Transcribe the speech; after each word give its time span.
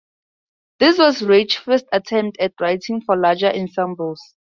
This 0.79 0.97
was 0.97 1.21
Reich's 1.21 1.57
first 1.57 1.85
attempt 1.91 2.39
at 2.39 2.55
writing 2.59 3.01
for 3.01 3.15
larger 3.15 3.51
ensembles. 3.53 4.19